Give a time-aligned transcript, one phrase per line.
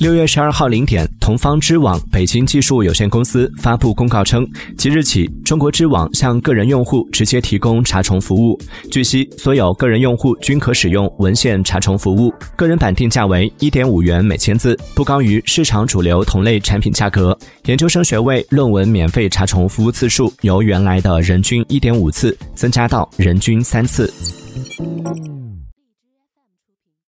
[0.00, 8.58] 六月十二号零点同方知网北京技术有限公司发布公告称即日起中国知网向个人用户直接提供查重服务。
[8.90, 17.36] 据悉所有个人用户均可使用文献查重服务个人版定价为一点五元每千字不高于市场主流同类产品价格。
[17.66, 24.12] 研究生学位论文免费查重服务次数由原来的人均一点五次增加到人均三次。